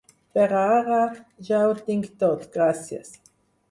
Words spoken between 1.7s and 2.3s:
tinc